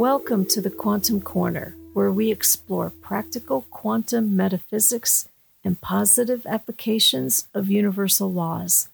Welcome 0.00 0.46
to 0.46 0.62
the 0.62 0.70
Quantum 0.70 1.20
Corner, 1.20 1.76
where 1.92 2.10
we 2.10 2.30
explore 2.30 2.88
practical 2.88 3.66
quantum 3.70 4.34
metaphysics 4.34 5.28
and 5.62 5.78
positive 5.78 6.46
applications 6.46 7.48
of 7.52 7.68
universal 7.68 8.32
laws. 8.32 8.88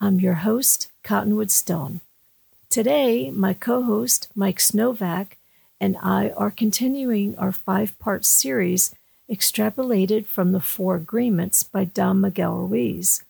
I'm 0.00 0.20
your 0.20 0.34
host, 0.34 0.88
Cottonwood 1.02 1.50
Stone. 1.50 2.00
Today, 2.70 3.28
my 3.32 3.54
co 3.54 3.82
host, 3.82 4.28
Mike 4.36 4.60
Snovak, 4.60 5.32
and 5.80 5.96
I 6.00 6.30
are 6.36 6.52
continuing 6.52 7.36
our 7.38 7.50
five 7.50 7.98
part 7.98 8.24
series 8.24 8.94
extrapolated 9.28 10.26
from 10.26 10.52
the 10.52 10.60
Four 10.60 10.94
Agreements 10.94 11.64
by 11.64 11.86
Don 11.86 12.20
Miguel 12.20 12.54
Ruiz. 12.54 13.24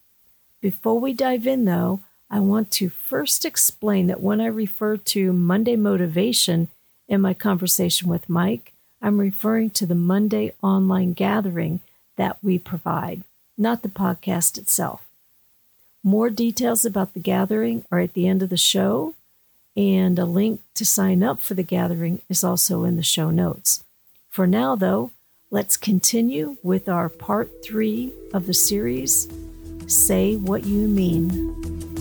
Before 0.61 1.01
we 1.01 1.15
dive 1.15 1.47
in, 1.47 1.65
though, 1.65 2.01
I 2.31 2.41
want 2.41 2.71
to 2.73 2.91
first 2.91 3.47
explain 3.47 4.09
that 4.09 4.21
when 4.21 4.39
I 4.39 4.49
refer 4.49 4.99
to 4.99 5.33
Monday 5.33 5.77
motivation 5.77 6.69
in 7.13 7.21
my 7.21 7.35
conversation 7.35 8.09
with 8.09 8.31
Mike, 8.31 8.73
I'm 9.03 9.21
referring 9.21 9.69
to 9.71 9.85
the 9.85 9.95
Monday 9.95 10.55
online 10.63 11.13
gathering 11.13 11.81
that 12.17 12.39
we 12.43 12.59
provide, 12.59 13.23
not 13.59 13.83
the 13.83 13.91
podcast 13.91 14.57
itself. 14.57 15.07
More 16.03 16.31
details 16.31 16.87
about 16.87 17.13
the 17.13 17.21
gathering 17.21 17.85
are 17.93 17.99
at 17.99 18.15
the 18.15 18.27
end 18.27 18.43
of 18.43 18.49
the 18.49 18.57
show, 18.57 19.15
and 19.77 20.19
a 20.19 20.25
link 20.25 20.63
to 20.75 20.87
sign 20.87 21.23
up 21.23 21.39
for 21.39 21.53
the 21.53 21.63
gathering 21.63 22.23
is 22.31 22.43
also 22.43 22.85
in 22.85 22.97
the 22.97 23.03
show 23.03 23.31
notes. 23.31 23.85
For 24.31 24.47
now, 24.47 24.75
though, 24.75 25.11
let's 25.51 25.77
continue 25.77 26.57
with 26.63 26.89
our 26.89 27.11
part 27.11 27.63
three 27.63 28.15
of 28.33 28.47
the 28.47 28.55
series 28.55 29.29
Say 29.87 30.37
What 30.37 30.65
You 30.65 30.89
Mean. 30.89 31.92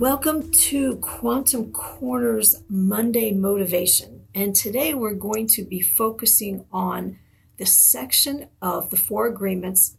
Welcome 0.00 0.50
to 0.52 0.96
Quantum 0.96 1.72
Corner's 1.72 2.62
Monday 2.70 3.32
Motivation. 3.32 4.24
And 4.34 4.56
today 4.56 4.94
we're 4.94 5.12
going 5.12 5.46
to 5.48 5.62
be 5.62 5.82
focusing 5.82 6.64
on 6.72 7.18
the 7.58 7.66
section 7.66 8.48
of 8.62 8.88
the 8.88 8.96
four 8.96 9.26
agreements 9.26 9.98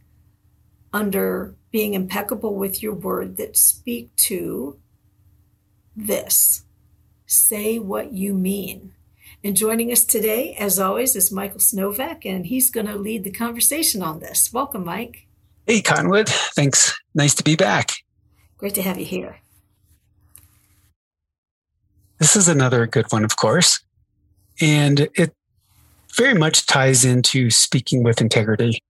under 0.91 1.53
being 1.69 1.93
impeccable 1.93 2.55
with 2.55 2.81
your 2.81 2.95
word 2.95 3.37
that 3.37 3.55
speak 3.55 4.15
to 4.15 4.79
this 5.95 6.63
say 7.27 7.77
what 7.77 8.11
you 8.11 8.33
mean. 8.33 8.95
And 9.43 9.55
joining 9.55 9.91
us 9.91 10.03
today, 10.03 10.55
as 10.55 10.79
always, 10.79 11.15
is 11.15 11.31
Michael 11.31 11.59
Snovak, 11.59 12.25
and 12.25 12.47
he's 12.47 12.71
going 12.71 12.87
to 12.87 12.95
lead 12.95 13.23
the 13.23 13.29
conversation 13.29 14.01
on 14.01 14.19
this. 14.19 14.51
Welcome, 14.51 14.83
Mike. 14.83 15.27
Hey, 15.67 15.83
Conwood. 15.83 16.27
Thanks. 16.27 16.99
Nice 17.13 17.35
to 17.35 17.43
be 17.43 17.55
back. 17.55 17.91
Great 18.57 18.73
to 18.73 18.81
have 18.81 18.97
you 18.97 19.05
here. 19.05 19.37
This 22.21 22.35
is 22.35 22.47
another 22.47 22.85
good 22.85 23.11
one, 23.11 23.25
of 23.25 23.35
course. 23.35 23.79
And 24.61 25.09
it 25.15 25.33
very 26.13 26.35
much 26.35 26.67
ties 26.67 27.03
into 27.03 27.49
speaking 27.49 28.03
with 28.03 28.21
integrity. 28.21 28.83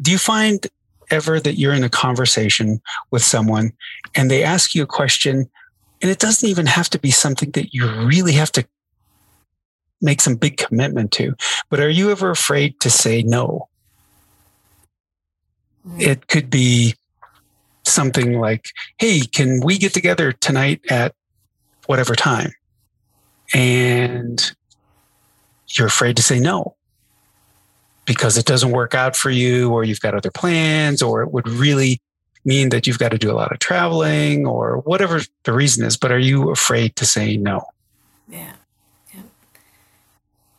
Do 0.00 0.10
you 0.10 0.16
find 0.16 0.66
ever 1.10 1.38
that 1.38 1.58
you're 1.58 1.74
in 1.74 1.84
a 1.84 1.90
conversation 1.90 2.80
with 3.10 3.22
someone 3.22 3.72
and 4.14 4.30
they 4.30 4.42
ask 4.42 4.74
you 4.74 4.82
a 4.82 4.86
question 4.86 5.50
and 6.00 6.10
it 6.10 6.18
doesn't 6.18 6.48
even 6.48 6.64
have 6.64 6.88
to 6.88 6.98
be 6.98 7.10
something 7.10 7.50
that 7.50 7.74
you 7.74 7.86
really 7.86 8.32
have 8.32 8.50
to 8.52 8.64
make 10.00 10.22
some 10.22 10.36
big 10.36 10.56
commitment 10.56 11.12
to, 11.12 11.34
but 11.68 11.80
are 11.80 11.90
you 11.90 12.10
ever 12.10 12.30
afraid 12.30 12.80
to 12.80 12.88
say 12.88 13.22
no? 13.22 13.68
Mm. 15.86 16.00
It 16.00 16.28
could 16.28 16.48
be 16.48 16.94
something 17.92 18.38
like, 18.38 18.70
Hey, 18.98 19.20
can 19.20 19.60
we 19.62 19.78
get 19.78 19.94
together 19.94 20.32
tonight 20.32 20.80
at 20.90 21.14
whatever 21.86 22.14
time? 22.14 22.52
And 23.54 24.52
you're 25.68 25.86
afraid 25.86 26.16
to 26.16 26.22
say 26.22 26.40
no 26.40 26.76
because 28.04 28.36
it 28.36 28.46
doesn't 28.46 28.72
work 28.72 28.94
out 28.94 29.16
for 29.16 29.30
you 29.30 29.70
or 29.70 29.84
you've 29.84 30.00
got 30.00 30.14
other 30.14 30.30
plans 30.30 31.02
or 31.02 31.22
it 31.22 31.32
would 31.32 31.48
really 31.48 32.00
mean 32.44 32.70
that 32.70 32.86
you've 32.86 32.98
got 32.98 33.10
to 33.10 33.18
do 33.18 33.30
a 33.30 33.34
lot 33.34 33.52
of 33.52 33.58
traveling 33.58 34.46
or 34.46 34.78
whatever 34.78 35.20
the 35.44 35.52
reason 35.52 35.84
is. 35.84 35.96
But 35.96 36.10
are 36.10 36.18
you 36.18 36.50
afraid 36.50 36.96
to 36.96 37.06
say 37.06 37.36
no? 37.36 37.62
Yeah. 38.28 38.52
Yeah. 39.14 39.22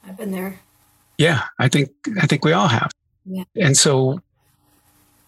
I've 0.05 0.17
been 0.17 0.31
there. 0.31 0.59
Yeah. 1.17 1.43
I 1.59 1.67
think, 1.67 1.89
I 2.21 2.27
think 2.27 2.45
we 2.45 2.53
all 2.53 2.69
have. 2.69 2.91
Yeah. 3.25 3.43
And 3.55 3.77
so 3.77 4.21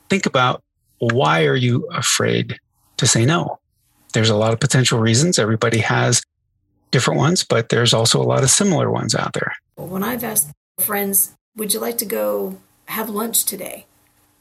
think 0.09 0.25
about 0.25 0.63
why 0.99 1.45
are 1.45 1.55
you 1.55 1.87
afraid 1.91 2.59
to 2.97 3.07
say 3.07 3.25
no? 3.25 3.59
There's 4.13 4.29
a 4.29 4.35
lot 4.35 4.53
of 4.53 4.59
potential 4.59 4.99
reasons. 4.99 5.37
Everybody 5.37 5.79
has 5.79 6.21
different 6.91 7.19
ones, 7.19 7.43
but 7.43 7.69
there's 7.69 7.93
also 7.93 8.21
a 8.21 8.23
lot 8.23 8.43
of 8.43 8.49
similar 8.49 8.89
ones 8.89 9.13
out 9.13 9.33
there. 9.33 9.53
When 9.75 10.03
I've 10.03 10.23
asked 10.23 10.51
friends, 10.79 11.35
would 11.55 11.73
you 11.73 11.79
like 11.79 11.97
to 11.97 12.05
go 12.05 12.57
have 12.85 13.09
lunch 13.09 13.45
today? 13.45 13.85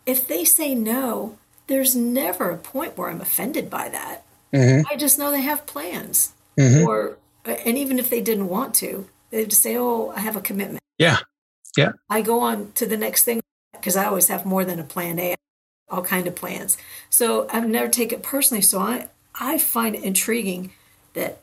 If 0.06 0.28
they 0.28 0.44
say 0.44 0.74
no, 0.74 1.38
there's 1.66 1.96
never 1.96 2.50
a 2.50 2.56
point 2.56 2.96
where 2.96 3.10
I'm 3.10 3.20
offended 3.20 3.70
by 3.70 3.88
that. 3.88 4.24
Mm-hmm. 4.52 4.86
I 4.90 4.96
just 4.96 5.18
know 5.18 5.30
they 5.30 5.40
have 5.40 5.66
plans. 5.66 6.32
Mm-hmm. 6.58 6.86
Or, 6.86 7.16
and 7.44 7.76
even 7.76 7.98
if 7.98 8.10
they 8.10 8.20
didn't 8.20 8.48
want 8.48 8.74
to, 8.76 9.08
they'd 9.30 9.52
say, 9.52 9.76
oh, 9.76 10.12
I 10.14 10.20
have 10.20 10.36
a 10.36 10.40
commitment. 10.40 10.80
Yeah. 10.98 11.18
Yeah. 11.76 11.92
I 12.08 12.22
go 12.22 12.40
on 12.40 12.70
to 12.72 12.86
the 12.86 12.96
next 12.96 13.24
thing 13.24 13.40
because 13.72 13.96
I 13.96 14.04
always 14.04 14.28
have 14.28 14.46
more 14.46 14.64
than 14.64 14.78
a 14.78 14.84
plan 14.84 15.18
A 15.18 15.34
all 15.88 16.02
kind 16.02 16.26
of 16.26 16.34
plans. 16.34 16.76
So 17.10 17.46
I've 17.50 17.68
never 17.68 17.88
taken 17.88 18.18
it 18.18 18.22
personally. 18.22 18.62
So 18.62 18.80
I 18.80 19.08
I 19.34 19.58
find 19.58 19.94
it 19.94 20.02
intriguing 20.02 20.72
that 21.14 21.40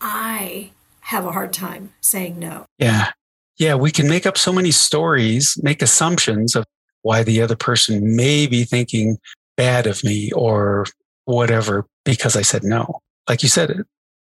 I 0.00 0.70
have 1.00 1.24
a 1.24 1.32
hard 1.32 1.52
time 1.52 1.92
saying 2.00 2.38
no. 2.38 2.66
Yeah. 2.78 3.10
Yeah, 3.58 3.74
we 3.74 3.90
can 3.90 4.08
make 4.08 4.26
up 4.26 4.36
so 4.36 4.52
many 4.52 4.70
stories, 4.70 5.58
make 5.62 5.80
assumptions 5.80 6.54
of 6.54 6.64
why 7.02 7.22
the 7.22 7.40
other 7.40 7.56
person 7.56 8.14
may 8.16 8.46
be 8.46 8.64
thinking 8.64 9.18
bad 9.56 9.86
of 9.86 10.04
me 10.04 10.30
or 10.32 10.84
whatever 11.24 11.86
because 12.04 12.36
I 12.36 12.42
said 12.42 12.64
no. 12.64 13.00
Like 13.28 13.42
you 13.42 13.48
said, 13.48 13.84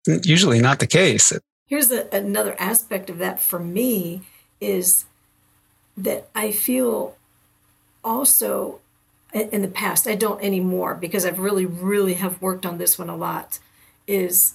it's 0.07 0.27
usually 0.29 0.61
not 0.61 0.79
the 0.79 0.87
case. 0.87 1.33
Here's 1.67 1.89
the, 1.89 2.15
another 2.15 2.55
aspect 2.59 3.11
of 3.11 3.19
that 3.19 3.41
for 3.41 3.59
me 3.59 4.23
is 4.61 5.07
that 5.97 6.29
I 6.35 6.53
feel 6.53 7.17
also 8.05 8.81
in 9.37 9.63
the 9.63 9.69
past, 9.69 10.07
I 10.07 10.15
don't 10.15 10.43
anymore 10.43 10.95
because 10.95 11.27
I've 11.27 11.39
really, 11.39 11.67
really 11.67 12.15
have 12.15 12.41
worked 12.41 12.65
on 12.65 12.79
this 12.79 12.99
one 12.99 13.09
a 13.09 13.17
lot, 13.17 13.59
is 14.07 14.55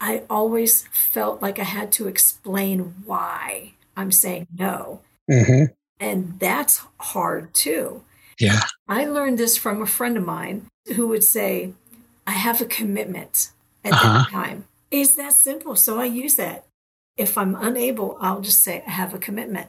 I 0.00 0.22
always 0.30 0.86
felt 0.92 1.42
like 1.42 1.58
I 1.58 1.64
had 1.64 1.90
to 1.92 2.06
explain 2.06 2.94
why 3.04 3.72
I'm 3.96 4.12
saying 4.12 4.46
no. 4.56 5.00
Mm-hmm. 5.30 5.72
And 6.00 6.38
that's 6.38 6.82
hard 7.00 7.52
too. 7.54 8.04
Yeah. 8.38 8.60
I 8.88 9.04
learned 9.04 9.38
this 9.38 9.56
from 9.56 9.82
a 9.82 9.86
friend 9.86 10.16
of 10.16 10.24
mine 10.24 10.66
who 10.94 11.08
would 11.08 11.24
say, 11.24 11.72
I 12.26 12.32
have 12.32 12.60
a 12.60 12.66
commitment 12.66 13.50
at 13.84 13.92
uh-huh. 13.92 14.18
that 14.18 14.30
time. 14.30 14.64
It's 14.90 15.16
that 15.16 15.32
simple. 15.32 15.74
So 15.74 15.98
I 15.98 16.04
use 16.04 16.36
that. 16.36 16.64
If 17.16 17.36
I'm 17.36 17.56
unable, 17.56 18.16
I'll 18.20 18.40
just 18.40 18.62
say, 18.62 18.84
I 18.86 18.90
have 18.90 19.12
a 19.12 19.18
commitment. 19.18 19.68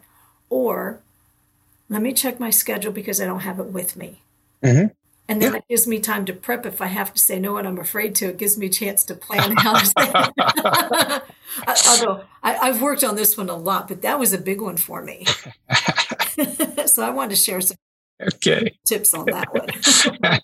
Or 0.50 1.02
let 1.90 2.02
me 2.02 2.14
check 2.14 2.40
my 2.40 2.50
schedule 2.50 2.92
because 2.92 3.20
I 3.20 3.26
don't 3.26 3.42
have 3.42 3.60
it 3.60 3.68
with 3.68 3.96
me. 3.96 4.22
Mm-hmm. 4.64 4.88
And 5.28 5.40
then 5.40 5.54
yeah. 5.54 5.60
it 5.60 5.66
gives 5.70 5.86
me 5.86 6.00
time 6.00 6.26
to 6.26 6.34
prep 6.34 6.66
if 6.66 6.82
I 6.82 6.88
have 6.88 7.14
to 7.14 7.20
say 7.20 7.40
no 7.40 7.58
and 7.58 7.68
I'm 7.68 7.78
afraid 7.78 8.16
to. 8.16 8.30
It 8.30 8.38
gives 8.38 8.58
me 8.58 8.66
a 8.66 8.70
chance 8.70 9.04
to 9.06 9.16
plan 9.16 9.56
how 9.58 9.78
to 9.78 9.86
say 9.86 11.22
Although 11.88 12.24
I, 12.42 12.68
have 12.68 12.82
worked 12.82 13.04
on 13.04 13.16
this 13.16 13.38
one 13.38 13.50
a 13.50 13.56
lot, 13.56 13.88
but 13.88 14.02
that 14.02 14.18
was 14.18 14.34
a 14.34 14.40
big 14.40 14.60
one 14.60 14.78
for 14.78 15.04
me. 15.04 15.26
so 16.88 17.04
I 17.04 17.12
wanted 17.12 17.32
to 17.32 17.36
share 17.36 17.62
some 17.62 17.78
okay. 18.22 18.76
tips 18.86 19.14
on 19.14 19.26
that 19.26 19.54
one. 19.54 20.40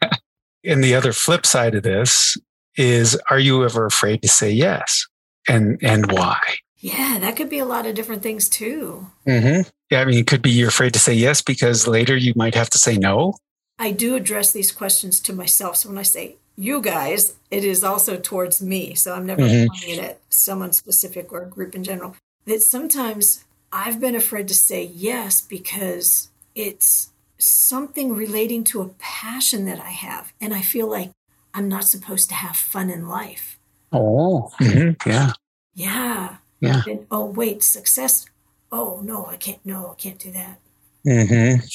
and 0.64 0.84
the 0.84 0.94
other 0.94 1.14
flip 1.14 1.48
side 1.48 1.74
of 1.74 1.82
this 1.82 2.38
is 2.78 3.20
are 3.30 3.40
you 3.40 3.64
ever 3.64 3.86
afraid 3.86 4.22
to 4.22 4.28
say 4.28 4.52
yes? 4.52 5.08
And 5.48 5.80
and 5.82 6.12
why? 6.12 6.40
Yeah, 6.78 7.18
that 7.22 7.36
could 7.36 7.50
be 7.50 7.60
a 7.60 7.66
lot 7.66 7.88
of 7.88 7.96
different 7.96 8.22
things 8.22 8.50
too. 8.50 9.08
Mm-hmm. 9.28 9.68
Yeah, 9.96 10.02
I 10.02 10.06
mean, 10.06 10.18
it 10.18 10.28
could 10.28 10.42
be 10.42 10.52
you're 10.52 10.68
afraid 10.68 10.92
to 10.96 11.00
say 11.00 11.14
yes 11.14 11.42
because 11.42 11.88
later 11.88 12.18
you 12.18 12.34
might 12.36 12.54
have 12.54 12.70
to 12.72 12.78
say 12.78 12.98
no. 12.98 13.36
I 13.80 13.92
do 13.92 14.16
address 14.16 14.52
these 14.52 14.74
questions 14.74 15.22
to 15.22 15.32
myself. 15.32 15.78
So 15.78 15.88
when 15.88 15.98
I 15.98 16.04
say 16.04 16.36
you 16.58 16.82
guys, 16.82 17.36
it 17.50 17.64
is 17.64 17.82
also 17.82 18.18
towards 18.18 18.62
me. 18.62 18.94
So 18.96 19.14
I'm 19.14 19.26
never 19.26 19.44
mm-hmm. 19.44 19.68
pointing 19.68 19.96
it 19.96 20.00
at 20.04 20.20
someone 20.28 20.74
specific 20.74 21.32
or 21.32 21.44
a 21.44 21.48
group 21.48 21.76
in 21.76 21.86
general. 21.86 22.18
That 22.46 22.62
sometimes 22.62 23.46
I've 23.72 24.02
been 24.02 24.16
afraid 24.16 24.50
to 24.50 24.54
say 24.54 24.84
yes 24.84 25.40
because 25.40 26.30
it's 26.56 27.12
something 27.38 28.14
relating 28.14 28.66
to 28.66 28.82
a 28.82 28.90
passion 29.00 29.64
that 29.64 29.80
I 29.80 29.92
have. 29.92 30.34
And 30.42 30.54
I 30.54 30.60
feel 30.60 30.90
like 30.90 31.12
I'm 31.54 31.70
not 31.70 31.86
supposed 31.86 32.28
to 32.30 32.36
have 32.36 32.58
fun 32.58 32.90
in 32.90 33.08
life. 33.08 33.58
Oh, 33.94 34.52
mm-hmm. 34.60 35.10
yeah. 35.10 35.32
Yeah. 35.74 36.36
Yeah. 36.60 36.82
And, 36.86 37.08
oh, 37.10 37.28
wait, 37.28 37.64
success. 37.64 38.26
Oh 38.76 39.02
no, 39.04 39.26
I 39.26 39.38
can't, 39.38 39.66
no, 39.66 39.92
I 39.92 39.96
can't 39.96 40.20
do 40.20 40.32
that. 40.32 40.60
Mm-hmm. 41.08 41.66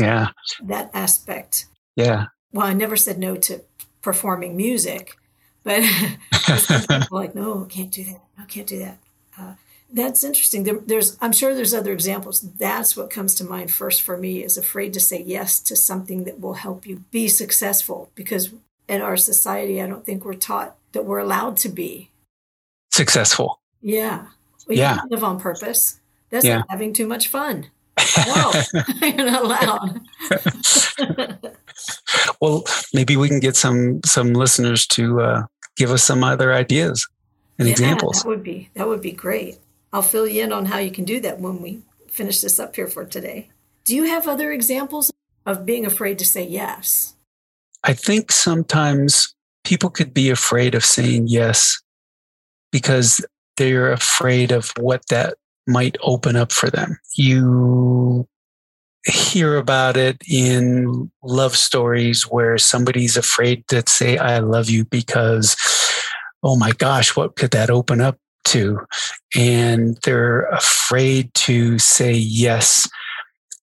Yeah. 0.00 0.28
That 0.64 0.90
aspect. 0.92 1.66
Yeah. 1.94 2.26
Well, 2.52 2.66
I 2.66 2.72
never 2.72 2.96
said 2.96 3.18
no 3.18 3.36
to 3.36 3.62
performing 4.00 4.56
music, 4.56 5.16
but 5.62 5.84
like, 7.10 7.34
no, 7.34 7.64
can't 7.66 7.92
do 7.92 8.04
that. 8.04 8.20
I 8.36 8.44
can't 8.44 8.66
do 8.66 8.80
that. 8.80 8.98
Uh, 9.38 9.54
that's 9.92 10.24
interesting. 10.24 10.64
There, 10.64 10.78
there's, 10.84 11.16
I'm 11.20 11.32
sure 11.32 11.54
there's 11.54 11.74
other 11.74 11.92
examples. 11.92 12.40
That's 12.40 12.96
what 12.96 13.10
comes 13.10 13.34
to 13.36 13.44
mind 13.44 13.70
first 13.70 14.02
for 14.02 14.16
me 14.16 14.42
is 14.42 14.56
afraid 14.56 14.92
to 14.94 15.00
say 15.00 15.22
yes 15.22 15.60
to 15.60 15.76
something 15.76 16.24
that 16.24 16.40
will 16.40 16.54
help 16.54 16.86
you 16.86 17.04
be 17.10 17.28
successful 17.28 18.10
because 18.14 18.52
in 18.88 19.00
our 19.00 19.16
society, 19.16 19.80
I 19.80 19.86
don't 19.86 20.04
think 20.04 20.24
we're 20.24 20.34
taught 20.34 20.76
that 20.92 21.04
we're 21.04 21.18
allowed 21.18 21.56
to 21.58 21.68
be 21.68 22.10
successful. 22.90 23.60
Yeah. 23.80 24.26
We 24.66 24.78
yeah. 24.78 24.98
live 25.10 25.22
on 25.22 25.38
purpose. 25.38 26.00
That's 26.32 26.46
yeah. 26.46 26.62
having 26.70 26.92
too 26.92 27.06
much 27.06 27.28
fun. 27.28 27.66
No, 28.26 28.52
you're 29.02 29.30
not 29.30 29.44
allowed. 29.44 30.00
well, 32.40 32.64
maybe 32.92 33.16
we 33.16 33.28
can 33.28 33.38
get 33.38 33.54
some 33.54 34.00
some 34.04 34.32
listeners 34.32 34.86
to 34.88 35.20
uh, 35.20 35.42
give 35.76 35.90
us 35.90 36.02
some 36.02 36.24
other 36.24 36.52
ideas 36.52 37.08
and 37.58 37.68
yeah, 37.68 37.72
examples. 37.72 38.22
That 38.22 38.28
would 38.28 38.42
be 38.42 38.70
that 38.74 38.88
would 38.88 39.00
be 39.02 39.12
great. 39.12 39.58
I'll 39.92 40.02
fill 40.02 40.26
you 40.26 40.42
in 40.42 40.52
on 40.52 40.66
how 40.66 40.78
you 40.78 40.90
can 40.90 41.04
do 41.04 41.20
that 41.20 41.38
when 41.40 41.62
we 41.62 41.82
finish 42.08 42.40
this 42.40 42.58
up 42.58 42.74
here 42.74 42.86
for 42.86 43.04
today. 43.04 43.50
Do 43.84 43.94
you 43.94 44.04
have 44.04 44.26
other 44.26 44.52
examples 44.52 45.12
of 45.46 45.64
being 45.64 45.86
afraid 45.86 46.18
to 46.18 46.26
say 46.26 46.46
yes? 46.46 47.14
I 47.84 47.92
think 47.92 48.32
sometimes 48.32 49.34
people 49.64 49.90
could 49.90 50.12
be 50.12 50.30
afraid 50.30 50.74
of 50.74 50.84
saying 50.84 51.28
yes 51.28 51.80
because 52.72 53.24
they're 53.56 53.92
afraid 53.92 54.50
of 54.50 54.72
what 54.78 55.06
that 55.08 55.34
might 55.66 55.96
open 56.02 56.36
up 56.36 56.52
for 56.52 56.70
them. 56.70 56.98
You 57.16 58.28
hear 59.04 59.56
about 59.56 59.96
it 59.96 60.22
in 60.30 61.10
love 61.22 61.56
stories 61.56 62.22
where 62.22 62.58
somebody's 62.58 63.16
afraid 63.16 63.66
to 63.68 63.82
say, 63.86 64.16
I 64.16 64.38
love 64.38 64.70
you 64.70 64.84
because, 64.84 65.56
oh 66.42 66.56
my 66.56 66.70
gosh, 66.72 67.16
what 67.16 67.36
could 67.36 67.50
that 67.50 67.70
open 67.70 68.00
up 68.00 68.18
to? 68.44 68.78
And 69.36 69.98
they're 70.04 70.42
afraid 70.46 71.34
to 71.34 71.78
say 71.78 72.12
yes 72.12 72.88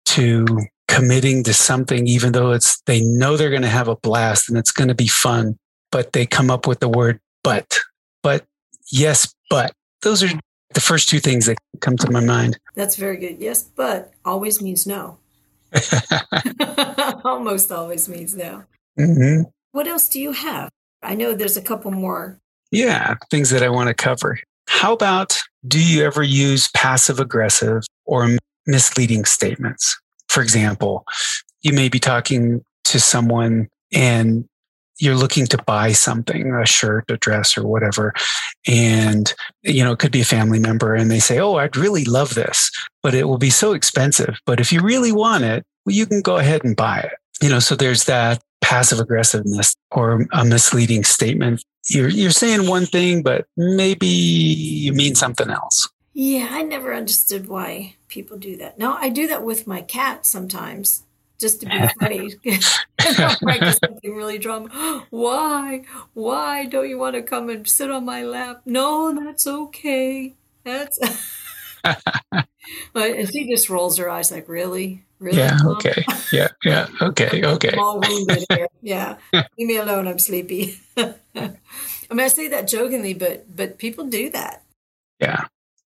to 0.05 0.45
committing 0.87 1.43
to 1.43 1.53
something, 1.53 2.07
even 2.07 2.31
though 2.31 2.51
it's, 2.51 2.81
they 2.81 3.01
know 3.01 3.37
they're 3.37 3.49
going 3.49 3.61
to 3.61 3.67
have 3.69 3.87
a 3.87 3.95
blast 3.95 4.49
and 4.49 4.57
it's 4.57 4.71
going 4.71 4.87
to 4.87 4.95
be 4.95 5.07
fun, 5.07 5.57
but 5.91 6.13
they 6.13 6.25
come 6.25 6.49
up 6.49 6.67
with 6.67 6.79
the 6.79 6.89
word, 6.89 7.19
but, 7.43 7.79
but, 8.23 8.45
yes, 8.91 9.33
but. 9.49 9.71
Those 10.01 10.23
are 10.23 10.29
the 10.79 10.85
first 10.85 11.09
two 11.09 11.19
things 11.19 11.45
that 11.45 11.57
come 11.81 11.97
to 11.97 12.09
my 12.09 12.21
mind. 12.21 12.57
That's 12.73 12.95
very 12.95 13.17
good. 13.17 13.39
Yes, 13.39 13.63
but 13.63 14.13
always 14.23 14.61
means 14.61 14.87
no. 14.87 15.17
Almost 17.25 17.69
always 17.69 18.07
means 18.07 18.33
no. 18.33 18.63
Mm-hmm. 18.97 19.49
What 19.73 19.87
else 19.87 20.07
do 20.07 20.21
you 20.21 20.31
have? 20.31 20.69
I 21.03 21.15
know 21.15 21.33
there's 21.33 21.57
a 21.57 21.61
couple 21.61 21.91
more. 21.91 22.39
Yeah, 22.71 23.15
things 23.29 23.49
that 23.49 23.61
I 23.61 23.67
want 23.67 23.89
to 23.89 23.93
cover. 23.93 24.39
How 24.69 24.93
about 24.93 25.37
do 25.67 25.83
you 25.83 26.05
ever 26.05 26.23
use 26.23 26.69
passive 26.69 27.19
aggressive 27.19 27.83
or 28.05 28.37
misleading 28.65 29.25
statements? 29.25 29.99
For 30.29 30.41
example, 30.41 31.05
you 31.61 31.73
may 31.73 31.89
be 31.89 31.99
talking 31.99 32.63
to 32.85 33.01
someone 33.01 33.67
and 33.91 34.47
you're 34.99 35.15
looking 35.15 35.47
to 35.47 35.57
buy 35.63 35.93
something, 35.93 36.53
a 36.53 36.65
shirt, 36.65 37.09
a 37.09 37.17
dress, 37.17 37.57
or 37.57 37.65
whatever. 37.65 38.13
And, 38.67 39.33
you 39.63 39.83
know, 39.83 39.93
it 39.93 39.99
could 39.99 40.11
be 40.11 40.21
a 40.21 40.25
family 40.25 40.59
member 40.59 40.93
and 40.93 41.09
they 41.09 41.19
say, 41.19 41.39
Oh, 41.39 41.55
I'd 41.55 41.77
really 41.77 42.05
love 42.05 42.35
this, 42.35 42.69
but 43.01 43.13
it 43.13 43.27
will 43.27 43.37
be 43.37 43.49
so 43.49 43.73
expensive. 43.73 44.39
But 44.45 44.59
if 44.59 44.71
you 44.71 44.81
really 44.81 45.11
want 45.11 45.43
it, 45.43 45.65
well, 45.85 45.95
you 45.95 46.05
can 46.05 46.21
go 46.21 46.37
ahead 46.37 46.63
and 46.63 46.75
buy 46.75 46.99
it. 46.99 47.13
You 47.41 47.49
know, 47.49 47.59
so 47.59 47.75
there's 47.75 48.03
that 48.05 48.41
passive 48.61 48.99
aggressiveness 48.99 49.75
or 49.91 50.27
a 50.33 50.43
misleading 50.43 51.03
statement. 51.03 51.63
You're, 51.87 52.09
you're 52.09 52.31
saying 52.31 52.67
one 52.67 52.85
thing, 52.85 53.23
but 53.23 53.45
maybe 53.55 54.07
you 54.07 54.93
mean 54.93 55.15
something 55.15 55.49
else. 55.49 55.89
Yeah, 56.13 56.49
I 56.51 56.63
never 56.63 56.93
understood 56.93 57.47
why 57.47 57.95
people 58.09 58.37
do 58.37 58.57
that. 58.57 58.77
Now, 58.77 58.97
I 58.99 59.07
do 59.07 59.27
that 59.27 59.43
with 59.43 59.65
my 59.65 59.81
cat 59.81 60.25
sometimes 60.25 61.03
just 61.39 61.61
to 61.61 61.65
be 61.67 61.79
funny. 61.99 62.33
something 63.83 64.15
really 64.15 64.37
drama. 64.37 65.05
Why? 65.09 65.83
Why 66.13 66.65
don't 66.65 66.89
you 66.89 66.97
want 66.97 67.15
to 67.15 67.21
come 67.21 67.49
and 67.49 67.67
sit 67.67 67.89
on 67.89 68.05
my 68.05 68.23
lap? 68.23 68.61
No, 68.65 69.13
that's 69.13 69.47
okay. 69.47 70.35
That's. 70.63 70.99
but 71.83 72.45
and 72.95 73.31
she 73.31 73.47
just 73.49 73.69
rolls 73.69 73.97
her 73.97 74.09
eyes 74.09 74.31
like, 74.31 74.49
really, 74.49 75.05
really. 75.19 75.37
Yeah. 75.37 75.57
Mom? 75.63 75.77
Okay. 75.77 76.03
Yeah. 76.31 76.49
Yeah. 76.63 76.87
Okay. 77.01 77.43
Okay. 77.43 77.75
all 77.77 78.01
wounded 78.01 78.45
here. 78.49 78.67
Yeah. 78.81 79.17
Leave 79.33 79.47
me 79.57 79.77
alone. 79.77 80.07
I'm 80.07 80.19
sleepy. 80.19 80.79
I 80.97 81.15
mean, 82.11 82.19
I 82.19 82.27
say 82.27 82.49
that 82.49 82.67
jokingly, 82.67 83.13
but 83.13 83.55
but 83.55 83.77
people 83.77 84.05
do 84.05 84.29
that. 84.31 84.63
Yeah. 85.19 85.45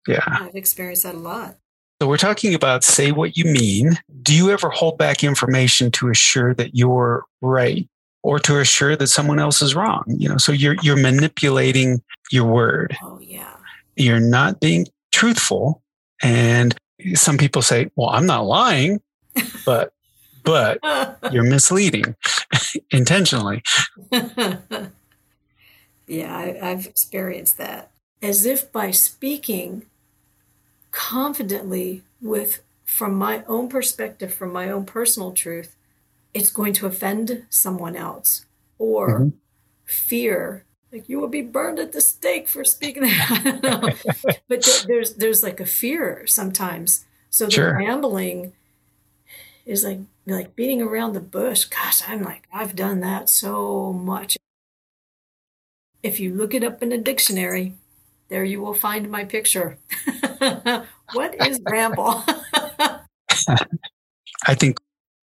Yeah. 0.07 0.23
I've 0.27 0.55
experienced 0.55 1.03
that 1.03 1.15
a 1.15 1.19
lot. 1.19 1.57
So 2.01 2.07
we're 2.07 2.17
talking 2.17 2.53
about 2.53 2.85
say 2.85 3.11
what 3.11 3.35
you 3.35 3.43
mean. 3.43 3.99
Do 4.21 4.33
you 4.33 4.51
ever 4.51 4.69
hold 4.69 4.97
back 4.97 5.21
information 5.21 5.91
to 5.91 6.09
assure 6.09 6.53
that 6.53 6.73
you're 6.73 7.25
right 7.41 7.89
or 8.23 8.39
to 8.39 8.59
assure 8.59 8.95
that 8.95 9.07
someone 9.07 9.37
else 9.37 9.61
is 9.61 9.75
wrong? 9.75 10.05
You 10.07 10.29
know, 10.29 10.37
so 10.37 10.53
you're 10.53 10.77
you're 10.81 10.95
manipulating 10.95 12.01
your 12.31 12.45
word. 12.45 12.95
Oh 13.03 13.19
yeah. 13.19 13.53
You're 13.97 14.21
not 14.21 14.61
being 14.61 14.87
truthful. 15.11 15.83
And 16.23 16.73
some 17.15 17.37
people 17.37 17.61
say, 17.61 17.91
"Well, 17.97 18.09
I'm 18.09 18.25
not 18.25 18.45
lying," 18.45 19.01
but 19.65 19.91
but 20.43 20.79
you're 21.33 21.43
misleading 21.43 22.15
intentionally. 22.91 23.61
yeah, 24.11 26.37
I, 26.37 26.57
I've 26.61 26.85
experienced 26.85 27.57
that. 27.57 27.91
As 28.21 28.45
if 28.45 28.71
by 28.71 28.91
speaking 28.91 29.85
confidently 30.91 32.03
with 32.21 32.61
from 32.85 33.15
my 33.15 33.43
own 33.47 33.69
perspective, 33.69 34.33
from 34.33 34.51
my 34.51 34.69
own 34.69 34.85
personal 34.85 35.31
truth, 35.31 35.75
it's 36.33 36.51
going 36.51 36.73
to 36.73 36.87
offend 36.87 37.45
someone 37.49 37.95
else 37.95 38.45
or 38.77 39.19
mm-hmm. 39.19 39.29
fear 39.85 40.65
like 40.91 41.07
you 41.07 41.19
will 41.19 41.27
be 41.27 41.41
burned 41.41 41.79
at 41.79 41.91
the 41.91 42.01
stake 42.01 42.47
for 42.47 42.63
speaking 42.63 43.03
that. 43.03 44.41
but 44.47 44.63
th- 44.63 44.83
there's 44.83 45.15
there's 45.15 45.43
like 45.43 45.59
a 45.59 45.65
fear 45.65 46.25
sometimes. 46.25 47.05
So 47.29 47.45
the 47.45 47.51
sure. 47.51 47.77
rambling 47.77 48.53
is 49.65 49.83
like 49.83 49.99
like 50.25 50.55
beating 50.55 50.81
around 50.81 51.13
the 51.13 51.19
bush. 51.19 51.65
Gosh, 51.65 52.01
I'm 52.07 52.23
like 52.23 52.47
I've 52.51 52.75
done 52.75 53.01
that 53.01 53.29
so 53.29 53.93
much. 53.93 54.37
If 56.01 56.19
you 56.19 56.33
look 56.33 56.53
it 56.53 56.63
up 56.63 56.81
in 56.81 56.91
a 56.91 56.97
dictionary, 56.97 57.73
there 58.29 58.43
you 58.43 58.61
will 58.61 58.73
find 58.73 59.11
my 59.11 59.25
picture. 59.25 59.77
what 61.13 61.47
is 61.47 61.59
ramble? 61.65 62.23
I 64.47 64.55
think 64.55 64.77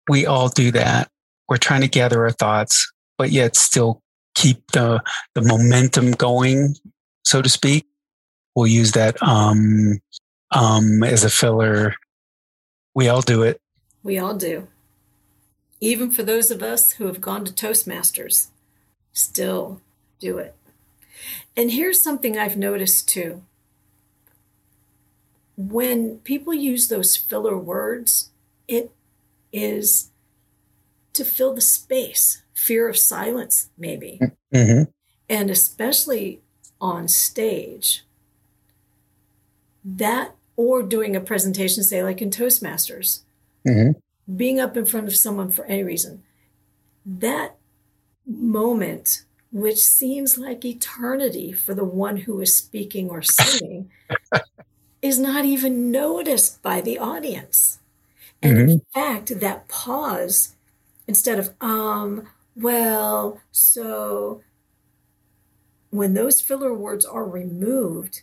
we 0.08 0.26
all 0.26 0.48
do 0.48 0.70
that. 0.72 1.08
We're 1.48 1.56
trying 1.56 1.82
to 1.82 1.88
gather 1.88 2.22
our 2.24 2.32
thoughts, 2.32 2.92
but 3.18 3.30
yet 3.30 3.56
still 3.56 4.02
keep 4.34 4.70
the 4.72 5.02
the 5.34 5.42
momentum 5.42 6.12
going, 6.12 6.74
so 7.24 7.42
to 7.42 7.48
speak. 7.48 7.86
We'll 8.54 8.66
use 8.66 8.92
that 8.92 9.22
um 9.22 10.00
um 10.50 11.02
as 11.04 11.24
a 11.24 11.30
filler. 11.30 11.94
We 12.94 13.08
all 13.08 13.22
do 13.22 13.42
it. 13.42 13.60
We 14.02 14.18
all 14.18 14.34
do. 14.34 14.68
Even 15.80 16.10
for 16.10 16.22
those 16.22 16.50
of 16.50 16.62
us 16.62 16.92
who 16.92 17.06
have 17.06 17.20
gone 17.20 17.44
to 17.44 17.52
Toastmasters, 17.52 18.48
still 19.12 19.80
do 20.18 20.38
it. 20.38 20.54
And 21.56 21.70
here's 21.70 22.02
something 22.02 22.38
I've 22.38 22.56
noticed 22.56 23.08
too. 23.08 23.42
When 25.56 26.18
people 26.18 26.52
use 26.52 26.88
those 26.88 27.16
filler 27.16 27.56
words, 27.56 28.30
it 28.66 28.90
is 29.52 30.10
to 31.12 31.24
fill 31.24 31.54
the 31.54 31.60
space, 31.60 32.42
fear 32.52 32.88
of 32.88 32.98
silence, 32.98 33.70
maybe. 33.78 34.20
Mm-hmm. 34.52 34.90
And 35.28 35.50
especially 35.50 36.40
on 36.80 37.08
stage, 37.08 38.04
that 39.84 40.34
or 40.56 40.82
doing 40.82 41.14
a 41.14 41.20
presentation, 41.20 41.82
say 41.82 42.02
like 42.02 42.20
in 42.20 42.30
Toastmasters, 42.30 43.20
mm-hmm. 43.66 43.98
being 44.36 44.60
up 44.60 44.76
in 44.76 44.86
front 44.86 45.06
of 45.06 45.16
someone 45.16 45.50
for 45.50 45.64
any 45.66 45.82
reason, 45.82 46.22
that 47.06 47.56
moment 48.26 49.24
which 49.54 49.78
seems 49.78 50.36
like 50.36 50.64
eternity 50.64 51.52
for 51.52 51.74
the 51.74 51.84
one 51.84 52.16
who 52.16 52.40
is 52.40 52.56
speaking 52.56 53.08
or 53.08 53.22
singing, 53.22 53.88
is 55.04 55.18
not 55.18 55.44
even 55.44 55.90
noticed 55.90 56.62
by 56.62 56.80
the 56.80 56.98
audience. 56.98 57.78
And 58.42 58.56
mm-hmm. 58.56 58.68
in 58.70 58.82
fact, 58.94 59.38
that 59.38 59.68
pause, 59.68 60.54
instead 61.06 61.38
of, 61.38 61.50
um, 61.60 62.26
well, 62.56 63.38
so, 63.52 64.40
when 65.90 66.14
those 66.14 66.40
filler 66.40 66.72
words 66.72 67.04
are 67.04 67.26
removed, 67.26 68.22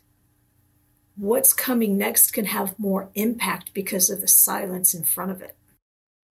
what's 1.15 1.53
coming 1.53 1.99
next 1.99 2.31
can 2.31 2.45
have 2.45 2.77
more 2.79 3.09
impact 3.13 3.75
because 3.75 4.09
of 4.09 4.19
the 4.19 4.27
silence 4.27 4.95
in 4.95 5.03
front 5.03 5.29
of 5.29 5.43
it. 5.43 5.55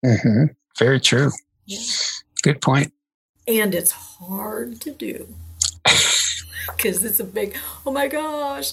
Mm-hmm. 0.03 0.45
Very 0.79 0.99
true. 0.99 1.31
Yeah. 1.67 1.79
Good 2.43 2.63
point. 2.63 2.95
And 3.47 3.75
it's 3.75 3.91
hard 3.91 4.81
to 4.81 4.93
do 4.93 5.29
because 5.85 7.05
it's 7.05 7.21
a 7.21 7.25
big, 7.25 7.55
oh 7.85 7.91
my 7.91 8.09
gosh, 8.09 8.73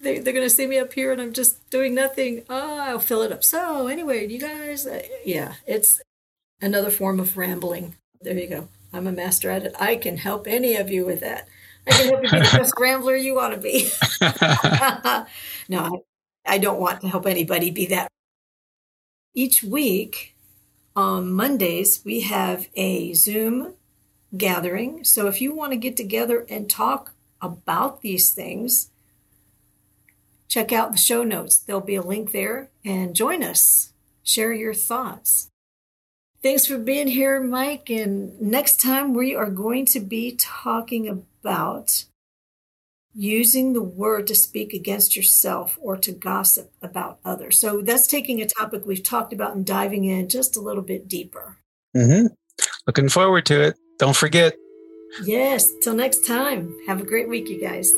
they, 0.00 0.18
they're 0.18 0.32
going 0.32 0.46
to 0.46 0.50
see 0.50 0.66
me 0.66 0.78
up 0.78 0.92
here 0.92 1.12
and 1.12 1.20
I'm 1.20 1.32
just 1.32 1.68
doing 1.70 1.94
nothing. 1.94 2.42
Oh, 2.48 2.78
I'll 2.80 2.98
fill 2.98 3.22
it 3.22 3.32
up. 3.32 3.44
So, 3.44 3.86
anyway, 3.86 4.26
you 4.26 4.38
guys, 4.38 4.86
uh, 4.86 5.02
yeah, 5.24 5.54
it's 5.66 6.00
another 6.60 6.90
form 6.90 7.20
of 7.20 7.36
rambling. 7.36 7.96
There 8.20 8.36
you 8.36 8.48
go. 8.48 8.68
I'm 8.92 9.06
a 9.06 9.12
master 9.12 9.50
at 9.50 9.64
it. 9.64 9.74
I 9.78 9.96
can 9.96 10.16
help 10.16 10.46
any 10.46 10.76
of 10.76 10.90
you 10.90 11.04
with 11.06 11.20
that. 11.20 11.48
I 11.86 11.92
can 11.92 12.08
help 12.08 12.22
you 12.24 12.30
be 12.30 12.38
the 12.38 12.56
best 12.58 12.74
rambler 12.78 13.16
you 13.16 13.34
want 13.34 13.54
to 13.54 13.60
be. 13.60 13.88
no, 15.68 16.04
I, 16.46 16.54
I 16.54 16.58
don't 16.58 16.80
want 16.80 17.00
to 17.02 17.08
help 17.08 17.26
anybody 17.26 17.70
be 17.70 17.86
that. 17.86 18.08
Each 19.34 19.62
week 19.62 20.34
on 20.96 21.32
Mondays, 21.32 22.02
we 22.04 22.22
have 22.22 22.68
a 22.74 23.12
Zoom 23.14 23.74
gathering. 24.36 25.04
So 25.04 25.28
if 25.28 25.40
you 25.40 25.54
want 25.54 25.72
to 25.72 25.76
get 25.76 25.96
together 25.96 26.46
and 26.48 26.68
talk 26.68 27.12
about 27.40 28.02
these 28.02 28.30
things, 28.30 28.90
check 30.50 30.72
out 30.72 30.92
the 30.92 30.98
show 30.98 31.22
notes. 31.22 31.56
There'll 31.56 31.80
be 31.80 31.94
a 31.94 32.02
link 32.02 32.32
there 32.32 32.68
and 32.84 33.16
join 33.16 33.42
us. 33.42 33.92
Share 34.22 34.52
your 34.52 34.74
thoughts. 34.74 35.48
Thanks 36.42 36.66
for 36.66 36.76
being 36.76 37.08
here, 37.08 37.40
Mike. 37.40 37.88
And 37.88 38.38
next 38.40 38.80
time 38.80 39.14
we 39.14 39.34
are 39.34 39.50
going 39.50 39.86
to 39.86 40.00
be 40.00 40.36
talking 40.36 41.08
about 41.08 42.04
using 43.14 43.72
the 43.72 43.82
word 43.82 44.26
to 44.26 44.34
speak 44.34 44.72
against 44.72 45.16
yourself 45.16 45.78
or 45.80 45.96
to 45.96 46.12
gossip 46.12 46.72
about 46.82 47.18
others. 47.24 47.58
So 47.58 47.80
that's 47.80 48.06
taking 48.06 48.40
a 48.40 48.46
topic 48.46 48.84
we've 48.84 49.02
talked 49.02 49.32
about 49.32 49.54
and 49.54 49.66
diving 49.66 50.04
in 50.04 50.28
just 50.28 50.56
a 50.56 50.60
little 50.60 50.82
bit 50.82 51.08
deeper. 51.08 51.58
Mm-hmm. 51.96 52.28
Looking 52.86 53.08
forward 53.08 53.46
to 53.46 53.60
it. 53.62 53.76
Don't 53.98 54.16
forget. 54.16 54.54
Yes. 55.24 55.70
Till 55.82 55.94
next 55.94 56.26
time. 56.26 56.74
Have 56.86 57.00
a 57.00 57.04
great 57.04 57.28
week, 57.28 57.48
you 57.48 57.60
guys. 57.60 57.90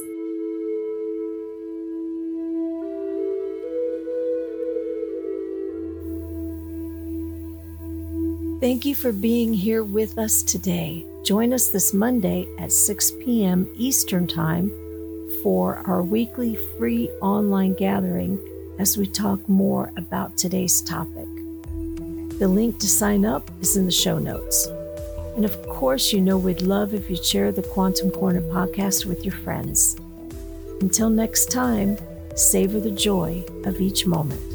Thank 8.63 8.85
you 8.85 8.95
for 8.95 9.11
being 9.11 9.53
here 9.53 9.83
with 9.83 10.19
us 10.19 10.41
today. 10.41 11.05
Join 11.25 11.53
us 11.53 11.71
this 11.71 11.93
Monday 11.93 12.47
at 12.61 12.71
6 12.71 13.11
p.m. 13.19 13.69
Eastern 13.75 14.29
Time 14.29 14.71
for 15.43 15.83
our 15.85 16.01
weekly 16.01 16.55
free 16.79 17.11
online 17.21 17.75
gathering 17.75 18.39
as 18.79 18.97
we 18.97 19.09
talk 19.09 19.49
more 19.49 19.91
about 19.97 20.37
today's 20.37 20.81
topic. 20.81 21.27
The 22.39 22.47
link 22.47 22.79
to 22.79 22.89
sign 22.89 23.25
up 23.25 23.51
is 23.61 23.77
in 23.77 23.85
the 23.85 23.91
show 23.91 24.21
notes. 24.21 24.69
And 25.35 25.45
of 25.45 25.61
course, 25.67 26.13
you 26.13 26.21
know 26.21 26.39
we'd 26.39 26.63
love 26.63 26.95
if 26.95 27.11
you 27.11 27.17
share 27.17 27.51
the 27.51 27.65
Quantum 27.65 28.13
Corner 28.13 28.43
podcast 28.43 29.07
with 29.07 29.25
your 29.25 29.35
friends. 29.35 29.97
Until 30.81 31.11
next 31.11 31.51
time, 31.51 31.99
savor 32.37 32.79
the 32.79 32.93
joy 32.93 33.45
of 33.65 33.81
each 33.81 34.07
moment. 34.07 34.52